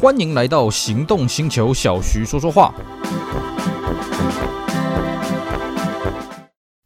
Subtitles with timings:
[0.00, 2.72] 欢迎来到行动星球，小徐说说话。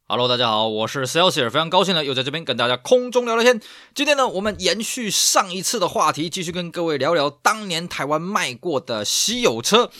[0.09, 3.61] Hello，大家好，我是 Celsius，非常高兴呢，又在这边跟大家空中聊聊天。
[3.95, 9.91] 今天呢，我们延续上一次的话题，继续跟各位聊聊当年台湾卖过的稀有车。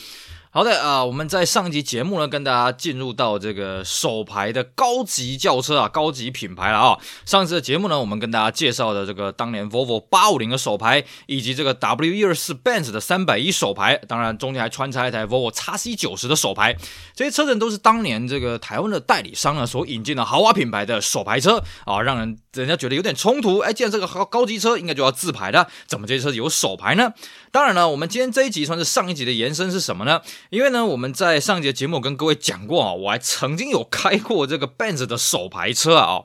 [0.55, 6.99] 好的啊，我们在上一集节目呢，跟大家进入到这个手牌的高级轿车啊，高级品牌了啊。
[7.25, 16.77] 上次的节目呢，我们跟大家介绍的这个当年 Volvo 850的手牌，以及这个 W124 Benz 的310手牌，当然中间还穿插一台 Volvo XC90 的手牌。
[17.15, 23.57] 这些车子都是当年这个台湾的代理商呢所引进的豪华品牌的首牌车啊，让人人家觉得有点冲突。
[23.57, 27.11] 哎，既然这个高高级车应该就要自排的，怎么这些车子有手牌呢？
[27.51, 30.21] 当然了，我们今天这一集算是上一集的延伸是什么呢？
[30.49, 36.21] 因为呢，我们在上一节节目跟各位讲过啊，我还曾经有开过这个 Benz 的手牌车啊，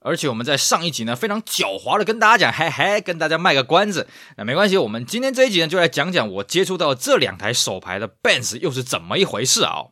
[0.00, 4.08] 而且我们在上一集呢非常狡猾的跟大家讲，嘿嘿，跟大家卖个关子。
[4.36, 9.84] 那没关系，我们今天这一集呢就来讲讲我接触到这两台手牌的 Benz 又是怎么一回事啊。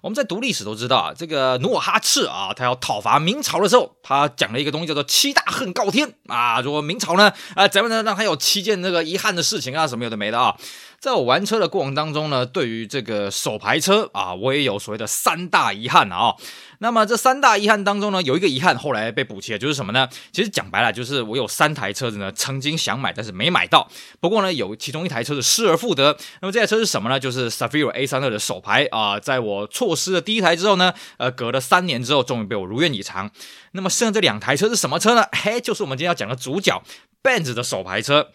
[0.00, 10.56] 我们在读历史都知道啊，这个努尔哈赤啊，他要讨伐明朝的时候，他讲了一个东西叫做七大恨告天啊，说明朝呢啊，咱们呢让他有七件那个遗憾的事情啊，什么有的没的啊。
[11.02, 16.32] 在我玩车的过程当中呢，对于这个手牌车啊，我也有所谓的三大遗憾啊。
[16.78, 20.08] 那么这三大遗憾当中呢，有一个遗憾后来被补齐了，就是什么呢？
[20.30, 23.88] 其实讲白了，就是我有三台车子呢，曾经想买，但是没买到。
[24.20, 26.16] 不过呢，有其中一台车子失而复得。
[26.40, 27.18] 那么这台车是什么呢？
[27.18, 33.28] 就是 Safiro A32 的手牌啊，在我错失了第一台之后呢，呃，隔了三年之后，终于被我如愿以偿。
[33.72, 35.24] 那么剩下这两台车是什么车呢？
[35.32, 36.80] 嘿，就是我们今天要讲的主角
[37.24, 38.28] ，Benz 的手牌车。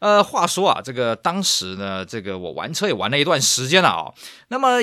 [0.00, 4.12] 呃，话说啊，这个当时呢，这个我玩车也玩了一段时间了啊、
[4.48, 4.78] 那么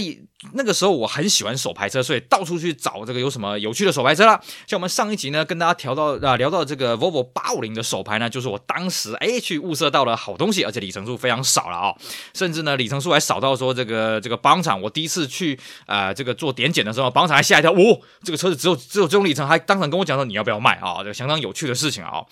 [0.54, 4.40] 那个时候我很喜欢手排车，所以到处去找这个有什么有趣的手排车啦。
[4.68, 11.96] 像我们上一集呢，跟大家聊到啊，聊到这个 Volvo 850的手排呢，就是我当时哎去物色到了好东西，而且里程数非常少了啊、
[12.36, 22.28] 甚至呢里程数还少到说这个这个保养厂，我第一次去啊、这个做点检的时候，保养厂还吓一跳，哦，这个车子只有只有这种里程，还当场跟我讲说你要不要卖啊、这个相当有趣的事情啊、哦。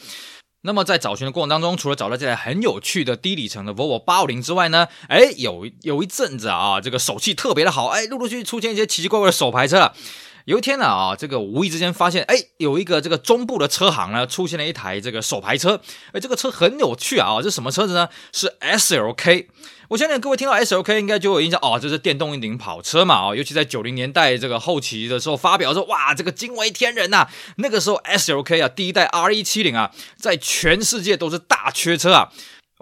[0.65, 9.93] 那么在找寻的过程当中，除了找到这台很有趣的低里程的 Volvo 八五零之外呢，哎，有有一阵子啊，这个手气特别的好，哎，陆陆续续出现一些奇奇怪怪的手牌车了。
[10.45, 15.81] 有一天呢啊，这个无意之间发现，哎，有一个这个中部的车行呢，出现了一台这个手排车，
[16.13, 18.07] 哎，这个车很有趣啊，这什么车子呢？
[18.31, 19.47] 是 SLK。
[19.87, 27.27] 我相信各位听到 SLK 应该就有印象哦，这是电动硬顶跑车嘛，哦，尤其在九零年代这个后期的时候发表说，哇，这个惊为天人呐！
[27.57, 32.31] 那个时候 SLK 啊，第一代 RE70 啊，在全世界都是大缺车啊。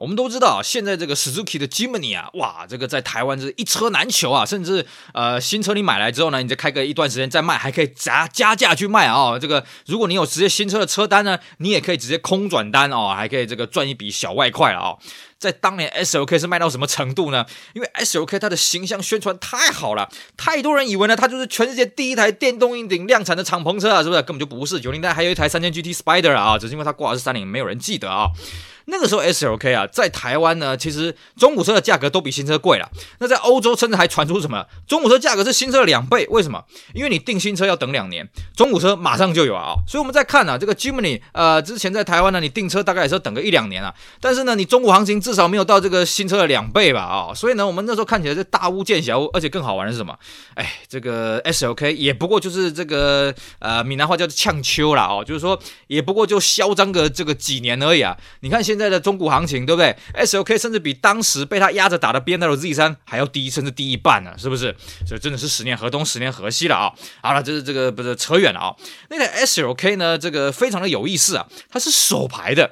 [0.03, 9.40] 我们都知道，现在这个 Suzuki 的 Jimny 啊，哇，这个在台湾是一车难求啊，甚至呃新车你买来之后呢，你再开个一段时间再卖，还可以加加价去卖啊。
[9.40, 14.97] 这个如果你有直接新车的车单呢，你也可以直接空转单哦，还可以这个赚一笔小外快了啊。
[15.44, 17.46] 在当年 SLK 是卖到什么程度呢？
[17.74, 24.22] 因为 SLK 它的形象宣传太好了，太多人以为呢它就是全世界第一台电动硬顶量产的敞篷车啊，是不是？
[24.22, 24.80] 根本就不是。
[24.80, 28.28] 九零代还有一台三千 GT Spider 啊，只是因为它挂的是三菱，没有人记得啊。
[28.86, 32.90] 那个时候 SLK 啊，在台湾呢，其实中古车的价格都比新车贵了。
[33.20, 34.66] 那在欧洲甚至还传出什么？
[34.86, 36.28] 中古车价格是新车的两倍？
[36.28, 36.62] 为什么？
[36.94, 38.28] 因为你订新车要等两年，
[38.58, 39.75] 中古车马上就有啊。
[39.88, 43.94] 所以我们在看啊，这个 Jimny 呃，之前在台湾呢，你订车大概也是要等个一两年啊。
[44.20, 47.01] 但是呢，你中古行情至至少没有到这个新车的两倍吧？
[47.01, 50.16] 啊，所以呢，我们那时候看起来是大巫见小巫，而且更好玩的是什么？
[50.53, 58.16] 哎，这个 SLK 也不过就是这个呃，闽南话叫做呛秋啦哦，就是说也不过就嚣张个这个几年而已啊。
[58.41, 64.75] 你看现在的中古行情对不对？SLK 甚至比当时被他压着打的 BMW Z3 还要低，甚至低一半呢，是不是？
[65.07, 66.94] 所以真的是十年河东，十年河西了啊！
[67.23, 68.75] 好了，这是这个不是扯远了啊。
[69.09, 72.71] 那台 SLK 呢，这个非常的有意思啊，它是手排的。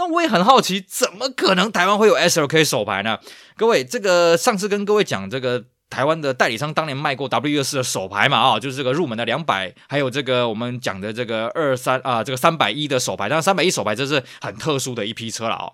[0.00, 3.18] 那我也很好奇，怎么可能台湾会有 SLK 手牌呢？
[3.54, 5.64] 各位，这个上次跟各位讲这个。
[5.90, 15.68] 台湾的代理商当年卖过 W 二四的手牌嘛，啊，就是这个入门的两百，还有这个我们讲的这个二三啊，这个三百一的手排，当然三百一手牌这是很特殊的一批车了啊。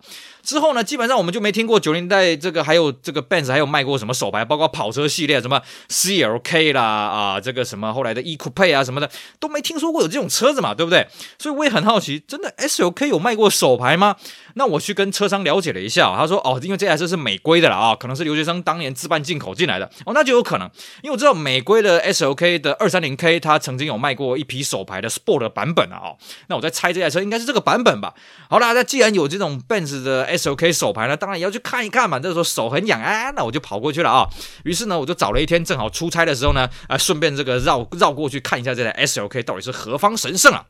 [0.47, 9.11] 之后呢，基本上我们就没听过九零代这个还有这个 Benz 还有卖过什么手牌，包括跑车系列什么 CLK 啦啊，这个什么后来的 E-Coupe 啊什么的
[9.41, 11.09] 都没听说过有这种车子嘛，对不对？
[11.37, 14.15] 所以我也很好奇，真的 SLK 有卖过手牌吗？
[14.55, 19.91] 那我去跟车商了解了一下，他说哦，因为这台车是美规的了啊，可能是留学生当年自办进口进来的。
[20.05, 20.71] 哦，那就有可能，
[21.03, 25.99] 因为我知道美规的 SLK 的二三零 K，它曾经有卖过一批手牌的 Sport 版本啊。
[26.05, 26.17] 哦，
[26.47, 28.15] 那我在猜这台车应该是这个版本吧。
[28.49, 32.19] 好啦，那既然有这种 Benz 的 SOK 手牌呢，当然也要去看一看嘛。
[32.19, 34.29] 这个时候手很痒啊，那我就跑过去了啊。
[34.65, 40.65] 于是呢，我就找了一天，正好出差的时候呢，啊，顺便这个绕绕过去看一下这台 SLK 到底是何方神圣啊。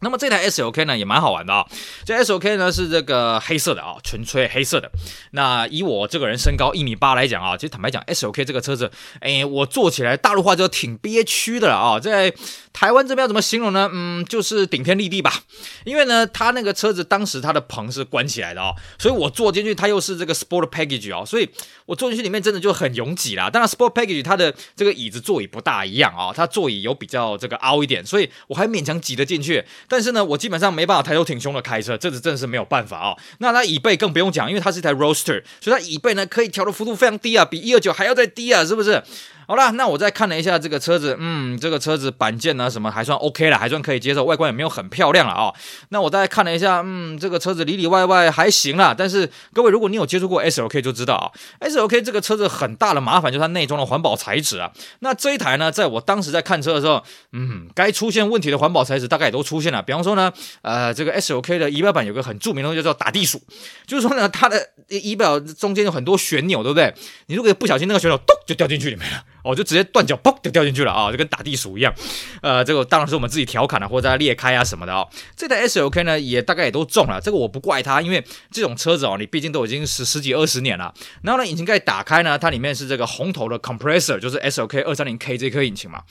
[0.00, 1.66] 那么这台 S O K 呢也蛮好玩的啊，
[2.04, 4.90] 这 S O K 呢是这个黑色的啊，纯粹黑色的。
[5.30, 12.34] 那以我这个人身高一米八来讲啊，其实坦白讲，S O K 这个车子，哎，我坐起来大陆话就挺憋屈的了啊，在
[12.74, 13.88] 台湾这边要怎么形容呢？
[13.90, 15.42] 嗯，就是顶天立地吧。
[15.84, 21.48] 因为呢，它那个车子当时它的棚是关起来的啊，所以我坐进去它又是这个 Sport Package 啊，所以
[21.86, 23.48] 我坐进去里面真的就很拥挤啦。
[23.48, 29.64] 当然 Sport Package 它的这个椅子座椅不大一样啊，它座椅有比较这个凹一点，所以我还勉强挤得进去。
[29.88, 39.02] 但是呢，我基本上没办法抬头挺胸的开车，这次真的是没有办法啊、那它椅背更不用讲，因为它是一台 roaster，所以它椅背呢可以调的幅度非常低啊，比一二九还要再低啊，是不是？
[39.46, 45.52] 好啦，那我再看了一下这个车子，嗯，这个车子板件呢什么还算 OK 了，还算可以接受，外观也没有很漂亮了啊、
[45.90, 48.94] 那我大概看了一下，嗯，这个车子里里外外还行啦。
[48.96, 51.30] 但是各位，如果你有接触过 SLK 就知道啊
[51.60, 54.70] ，SLK 这个车子很大的麻烦就是它内装的环保材质啊。
[55.00, 57.02] 那这一台呢，在我当时在看车的时候，
[57.32, 59.82] 嗯，该出现问题的环保材质大概也都出现了。
[59.82, 60.32] 比方说呢，
[60.62, 63.42] 呃，这个 SLK 的仪表板有个很著名的东西叫做打地鼠，
[63.86, 66.94] 就是说呢，它的仪表中间有很多旋钮，对不对？
[67.26, 69.24] 你如果不小心那个旋钮咚就掉进去里面了。
[69.44, 71.94] 哦，就直接断脚，砰就掉进去了啊，就跟打地鼠一样。
[72.42, 75.08] 呃，这个当然是我们自己调侃了，或者在裂开啊什么的啊、哦。
[75.36, 80.92] 这台 SLK 呢，也大概也都中了，这个我不怪它，因为这种车子哦，你毕竟都已经十十几二十年了。
[81.22, 86.02] 然后呢，引擎盖打开呢，它里面是这个红头的 compressor，就是 SLK 二三零 K 这颗引擎嘛。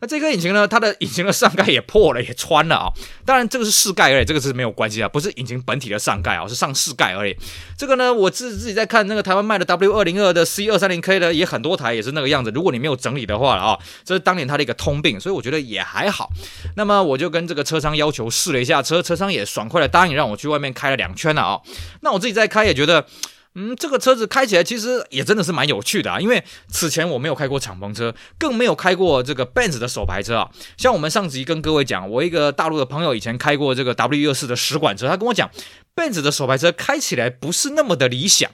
[0.00, 2.88] 那这颗引擎呢，它的引擎的上盖也破了，也穿了啊、
[3.24, 7.36] 当然这个是饰盖而已，这个是没有关系啊，不是引擎本体的上盖啊、哦，是上饰盖而已。
[7.76, 12.50] 这个呢，我自自己在看那个台湾卖的 W 二零二的 C 二三零 K 的，也很多台也是那个样子。
[12.50, 16.30] 如果你没有整理的话了啊、这是当年他的一个通病，所以我觉得也还好。
[16.76, 21.60] 那么我就跟这个车商要求试了一下车，车商也爽快的答应让我去外面开了两圈了啊、
[22.00, 23.06] 那我自己在开也觉得，
[23.54, 26.20] 嗯，这个车子开起来其实也真的是蛮有趣的啊。
[26.20, 30.50] 因为此前我没有开过敞篷车，更没有开过这个 Benz 的手排车啊。
[30.76, 35.50] 像我们上集跟各位讲，我一个大陆的朋友以前开过这个 W124 的使馆车，他跟我讲
[35.96, 38.50] ，Benz 的手排车开起来不是那么的理想。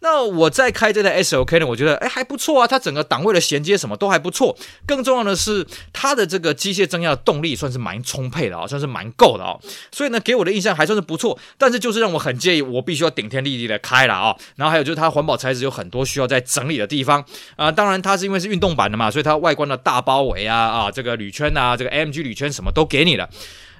[0.00, 4.56] 那我在开这台 SOK 呢，我觉得哎还不错啊，它整个档位的衔接什么都还不错。
[4.86, 9.58] 更重要的是，它的这个机械增压的动力算是蛮充沛的啊，算是蛮够的啊。
[9.90, 11.38] 所以呢，给我的印象还算是不错。
[11.56, 14.36] 但是就是让我很介意，我必须要顶天立地的开了啊。
[14.54, 17.24] 然后还有就是它环保材质有很多需要再整理的地方
[17.56, 17.72] 啊。
[17.72, 23.28] 当然它是因为是运动版的嘛，所以它外观的大包围啊啊，这个铝圈啊，这个 MG 铝圈什么都给你了。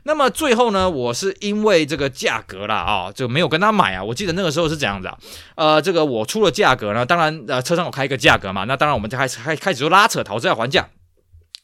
[0.05, 4.03] 那么最后呢，我是因为这个价格啦啊，就没有跟他买啊。
[4.03, 5.19] 我记得那个时候是怎样子啊，
[5.56, 10.89] 呃，这个我出了价格呢，当然呃，车上有开一个价格嘛，那当然我们就开始开开始就拉扯讨价还价，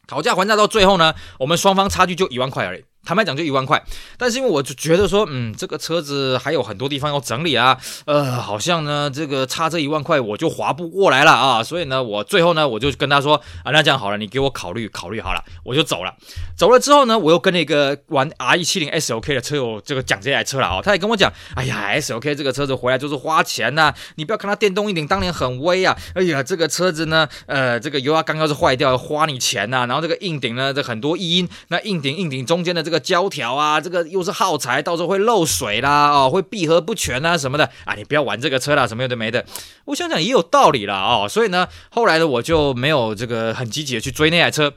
[0.06, 2.84] 讨价还价到最后呢，我们双方差距就一万块而已。
[3.04, 3.82] 坦白讲就一万块，
[4.16, 16.14] 但是因为我就觉得说，嗯，这个车子还有很多地方要整理啊，呃，好像呢这个差这一万块我就划不过来了啊，所以呢我最后呢我就跟他说啊，那这样好了，你给我考虑考虑好了，我就走了。
[16.56, 32.93] 走了之后呢，我又跟那个玩 RE70 SLK 的车友这个讲这台车了啊，他也跟我讲，哎呀，SOK 这个车子回来就是花钱呐、你不要看它电动一顶当年很威啊，哎呀，这个车子呢，呃，这个油压缸要是坏掉花你钱呐、然后这个硬顶呢这很多异音，那硬顶硬顶中间的这个。
[32.98, 39.44] 胶条啊，这个又是耗材，到时候会漏水啦，哦，会闭合不全啊什么的啊，你不要玩这个车啦，什么有的没的。
[39.86, 44.72] 我想想也有道理了，哦，所以呢，后来呢，我就没有这个很积极的去追那台车。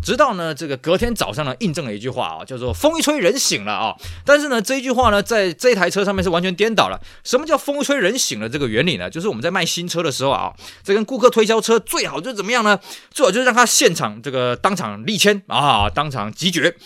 [0.00, 3.94] 直到呢，这个隔天早上呢，印证了一句话啊，叫做“风一吹人醒了”啊。
[4.24, 6.98] 但是呢，这一句话呢，在这台车上面是完全颠倒了。
[7.24, 9.10] 什么叫“风一吹人醒了”这个原理呢？
[9.10, 10.52] 就是我们在卖新车的时候啊，
[10.84, 12.78] 这跟顾客推销车，最好就怎么样呢？
[13.10, 16.76] 最好就是让他现场这个当场立签啊，当场即决。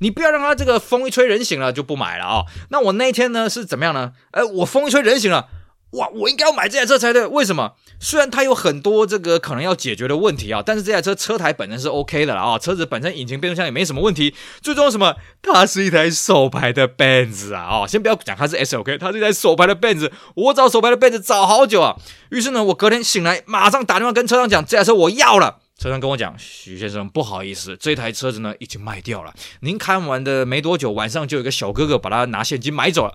[0.00, 2.44] 你不要让他这个风一吹人醒了就不买了啊。
[2.68, 4.12] 那我那一天呢是怎么样呢？
[4.32, 5.48] 哎，我风一吹人醒了。
[5.92, 7.26] 哇，我应该要买这台车才对。
[7.26, 7.72] 为什么？
[7.98, 14.34] 虽然它有很多这个可能要解决的问题啊，但是这台车车台本身是 OK 的了啊，车子本身引擎变速箱也没什么问题。
[14.60, 15.16] 最重要什么？
[15.42, 17.66] 它是一台手牌的 Benz 啊！
[17.70, 20.10] 哦，先不要讲它是 SOK，它是一台手牌的 Benz。
[20.34, 21.96] 我找手牌的 Benz 找好久啊。
[22.30, 25.60] 于是呢，我隔天醒来，马上打电话跟车商讲，这台车我要了。
[25.78, 29.32] 车商跟我讲，徐先生，不好意思，这台车子呢已经卖掉了。
[29.60, 33.14] 您看完的没多久，晚上就有个小哥哥把它拿现金买走了。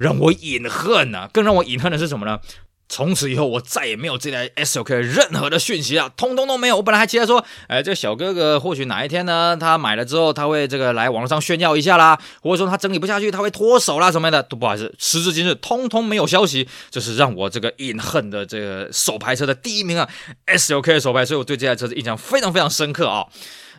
[0.00, 2.40] 让我隐恨呐、更让我隐恨的是什么呢？
[2.88, 6.76] 从此以后，我再也没有这台 SLK 任何的讯息啊，通通都没有。
[6.76, 16.68] 我本来还期待说，哎，这小哥哥或许哪一天呢，他买了之后，他会这个来网络上炫耀一下啦，或者说他整理不下去，他会脱手啦什么的，都不好意思，时至今日，通通没有消息。
[16.90, 20.08] 这是让我这个饮恨的这个手牌车的第一名啊
[20.46, 23.26] ，SLK 的手牌，所以我对这台车子印象非常非常深刻啊。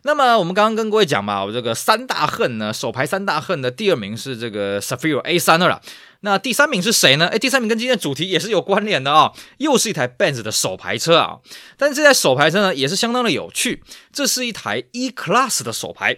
[0.04, 5.82] 那么我们刚刚跟各位讲嘛，我这个三大恨呢，手排三大恨的第二名是这个 s a f i r o A32 了。
[6.22, 7.28] 那第三名是谁呢？
[7.28, 11.38] 诶，第三名跟今天的主题也是有关联的啊、又是一台 Benz 的手牌车啊。
[11.78, 13.84] 但是这台手牌车呢，也是相当的有趣。
[14.12, 16.18] 这是一台 E Class 的手牌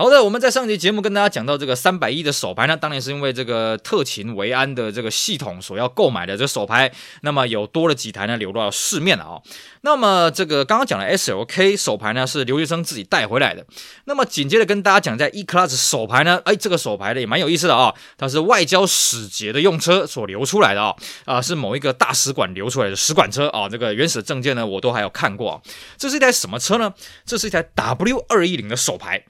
[0.00, 6.90] 好的，我们在上集节目跟大家讲到这个三百亿的手牌呢，当年是因为这个特勤维安的这个系统所要购买的这手牌，
[7.20, 9.42] 那么有多了几台呢流到市面了啊、哦。
[9.82, 13.66] 那么这个刚刚讲的 SLK 手牌呢是留学生自己带回来的。
[14.06, 23.68] 那么紧接着跟大家讲在 E-Class 手牌呢，哎，这个手牌呢也蛮有意思的啊、哦，它是外交使节的用车所流出来的啊、哦，啊是某一个大使馆流出来的使馆车啊、哦。
[23.70, 25.60] 这个原始证件呢我都还有看过。
[25.98, 26.94] 这是一台什么车呢？
[27.26, 29.22] 这是一台 W 二一零的手牌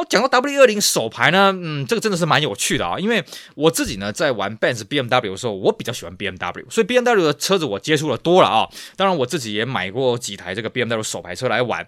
[0.00, 0.06] 我。
[0.10, 8.68] 讲到 W 二零手排呢，嗯，这个真的是蛮有趣的啊，因为我自己呢在玩 Benz BMW 的时候，我比较喜欢 BMW，所以 BMW 的车子我接触的多了啊。
[8.96, 11.86] 当然我自己也买过几台这个 BMW 手排车来玩。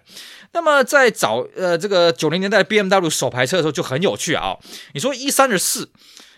[0.53, 4.55] 那么在早呃这个九零年代 BMW 手排车的时候就很有趣啊。
[4.93, 5.89] 你说 E 三十四。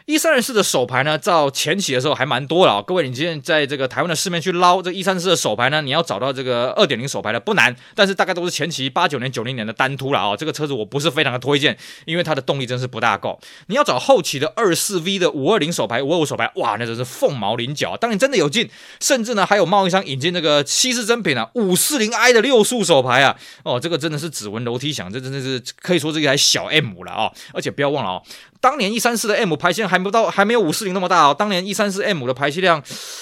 [0.06, 10.38] 一三十四的手牌呢，到前期的时候还蛮多了啊、各位，你今天在这个台湾的市面去捞这一三四的手牌呢，你要找到这个二点零手牌的不难，但是大概都是前期八九年、九零年的单突了啊、哦。
[10.38, 13.40] 这个车子我不是非常的推荐，因为它的动力真是不大够。
[13.66, 17.98] 你要找后期的二四 V 的五二零手牌、五二五手牌，哇，那真是凤毛麟角。
[17.98, 18.70] 当你真的有劲，
[19.00, 28.22] 甚至呢还有贸易商引进那个稀世珍品啊，五四零 i 的六速手牌啊，哦，这个真的是指纹楼梯响，这真的是可以说是一台小 M 了啊、而且不要忘了啊、哦。
[28.66, 31.36] 当年一三四的 M 排气量还不到，还没有五四零那么大哦。
[31.38, 32.82] 当年一三四 M 的排气量，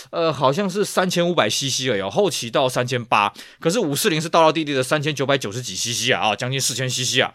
[0.10, 3.30] 呃，好像是三千五百 CC 而已，后期到三千八。
[3.60, 7.34] 可是五四零是道道地地的三千九百九十几 CC 啊，啊，将近四千 CC 啊。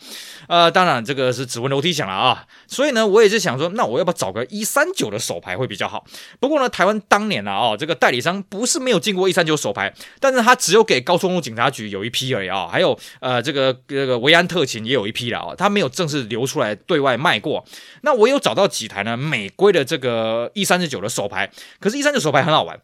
[0.49, 2.47] 呃，当然这个是只闻楼梯响了啊。
[2.67, 6.03] 所以呢，我也是想说，那我要不要找个一三九的手牌会比较好？
[6.41, 17.63] 不过呢，台湾当年呢，啊，这个代理商不是没有进过一三九手牌，但是他只有给高速公路警察局有一批而已啊，还有呃，这个这个维安特勤也有一批了啊，他没有正式流出来对外卖过。
[18.03, 19.17] 那我有找到几台呢？
[19.17, 21.51] 美规的这个一三十九的手牌，
[21.81, 22.81] 可是一三九手牌很好玩，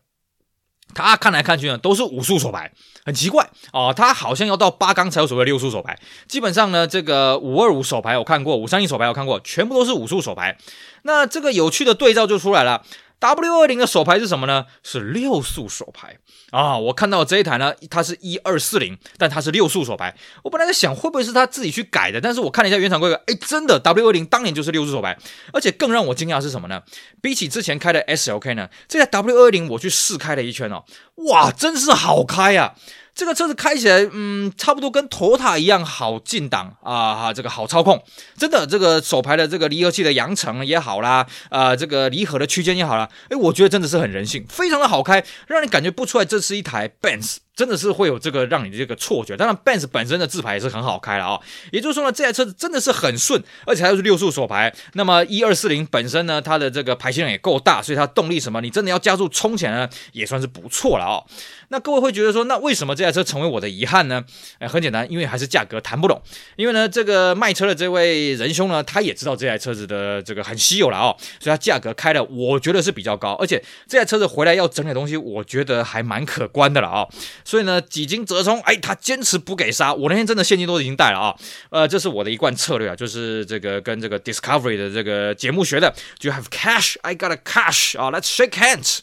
[0.95, 2.73] 它看来看去呢都是五速手牌，
[3.05, 5.99] 很奇怪哦，它好像要到八缸才有所谓六速手牌。
[6.29, 10.57] 基本上呢，这个五二五手牌我看过，五三一手牌我看过，全部都是五速手牌。
[11.03, 12.83] 那这个有趣的对照就出来了。
[13.25, 14.67] W 二零的手牌是什么呢？
[14.83, 16.19] 是六速手牌
[16.51, 16.77] 啊！
[16.77, 20.15] 我看到这一台呢，它是一二四零，但它是六速手牌。
[20.43, 25.17] 我本来在想会不会是他自己去改的，但是我看了一下原厂规格，哎，真的 W 二零当年就是六速手牌，
[25.55, 26.83] 而且更让我惊讶的是什么呢？
[27.23, 30.85] 比起之前开的 SLK 呢，这台 W 二零我去试开了一圈哦，
[31.31, 32.75] 哇，真是好开呀！
[33.15, 38.03] 这个车子开起来，嗯，差不多跟头塔一样好进档啊，哈，这个好操控，
[38.37, 47.37] 真的，这个手排的这个离合器的扬程也好啦，啊，这个离合的区间也好啦，诶，我觉得真的是很人性，非常的好开，让你感觉不出来这是一台 Benz。
[47.57, 54.75] 真的是会有这个让你的这个错觉，当然，Benz 本身的自排也是很好开了啊、也就是说呢，这台车子真的是很顺，而且它又是六速手排。
[54.95, 61.23] 那么一二四零本身呢，它的这个排气量也够大，所以它动力什么，你真的要加速冲起来呢，也算是不错了啊、
[61.69, 64.25] 那各位会觉得说，那为什么这台车成为我的遗憾呢？
[64.59, 66.21] 哎，很简单，因为还是价格谈不拢。
[66.57, 77.07] 因为呢，这个卖车的这位仁兄呢，他也知道这台车子的这个很稀有了啊、所以他价格开的我觉得是比较高，而且这台车子回来要整理东西，我觉得还蛮可观的了啊、
[77.45, 79.93] 所以呢，几经折冲，哎，他坚持不给杀。
[79.93, 81.37] 我那天真的现金都已经带了啊，
[81.71, 85.95] 呃，这是我的一贯策略啊，就是这个跟这个 Discovery 的这个节目学的。
[86.19, 86.97] Do you have cash?
[87.03, 87.99] I got a cash.
[87.99, 89.01] 啊，Let's shake hands.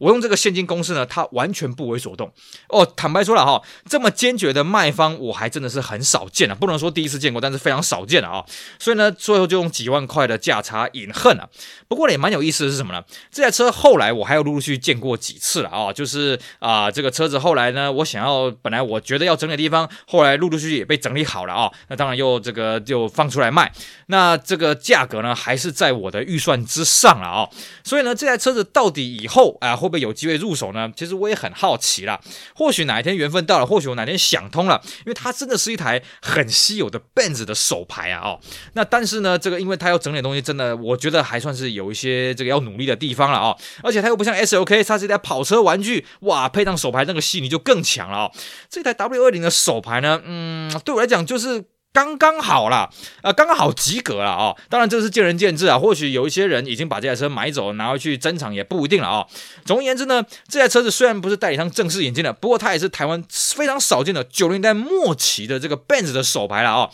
[0.00, 2.32] 我用这个现金公式呢，它完全不为所动
[2.68, 2.86] 哦。
[2.96, 8.42] 坦白说了哈，这么坚决的卖方，我还真的是很少见了，不能说第一次见过，但是非常少见了啊。
[8.78, 11.50] 所以呢，最后就用几万块的价差饮恨了。
[11.86, 13.04] 不过呢，也蛮有意思的是什么呢？
[13.30, 21.70] 这台车后来我还有陆陆续续见过几次了啊，就是啊、这个车子后来呢，我想要本来我觉得要整理的地方，后来陆陆续续也被整理好了啊。
[21.88, 23.70] 那当然又这个就放出来卖，
[24.06, 27.46] 那这个价格呢，还是在我的预算之上了啊。
[27.84, 29.89] 所以呢，这台车子到底以后啊会。
[29.89, 30.90] 会不会有机会入手呢？
[30.96, 32.20] 其实我也很好奇啦。
[32.54, 38.20] 或许哪一天缘分到了，或许我哪天想通了，因为它真的是一台很稀有的 Benz 的手牌啊！
[38.22, 38.40] 哦，
[38.74, 43.56] 那但是呢，这个因为它要整点东西，真的我觉得还算是有一些这个要努力的地方了啊！
[43.82, 48.30] 而且它又不像 SLK，它是一台跑车玩具，哇，配上手牌那个细腻就更强了啊！
[48.68, 51.64] 这台 W 二零的手牌呢，嗯，对我来讲就是。
[51.92, 52.88] 刚刚好啦，
[53.22, 54.56] 呃，刚刚好及格了啊、哦！
[54.68, 59.26] 当然这是见仁见智啊，或许有一些人已经把这台车买走拿回去珍藏也不一定了啊、哦。
[59.64, 66.90] 总而言之呢，这台车子虽然不是代理商正式引进的，不过它也是台湾非常少见的九零年代末期的这个 Benz 的手牌了啊、哦。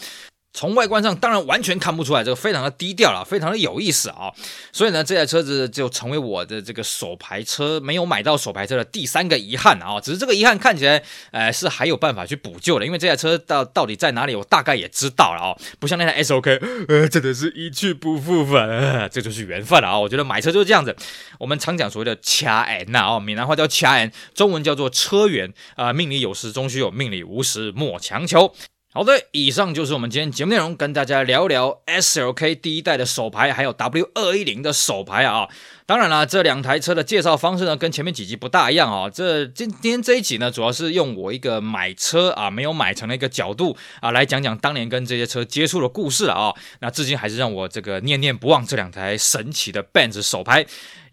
[0.56, 4.32] 从外观上当然完全看不出来，这个非常的低调了，非常的有意思啊！
[4.72, 10.00] 所以呢，这台车子就成为我的这个手排车没有买到手排车的第三个遗憾啊！
[10.00, 15.56] 只是这个遗憾看起来，呃，是还有办法去补救的，因为这台车到到底在哪里，我大概也知道了啊！
[15.78, 16.58] 不像那台 SOK，
[16.88, 19.98] 呃，真的是一去不复返，呃，这就是缘分了啊！
[19.98, 20.96] 我觉得买车就是这样子，
[21.38, 28.54] 我们常讲所谓的掐 N 呐，哦，闽南话叫掐 N，中文叫做车缘啊，命里有时终须有，命里无时莫强求。
[28.96, 35.50] 好的，以上就是我们今天节目内容，跟大家聊聊 SLK 第一代的手牌，还有 W 二一零的手牌啊。
[35.84, 39.10] 当然了，这两台车的介绍方式呢，跟前面几集不大一样啊。
[39.10, 46.54] 这今今天这一集呢，主要是用我一个买车啊没有买成的一个角度啊，来讲讲当年跟这些车接触的故事啊。
[46.80, 50.64] 那至今还是让我这个念念不忘这两台神奇的 Benz 手牌。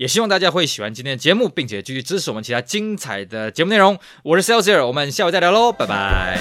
[0.03, 3.97] 也希望大家会喜欢今天的节目，并且继续支持我们其他精彩的节目内容。
[4.21, 6.37] 我是 Celsius，我们下回再聊喽，拜拜。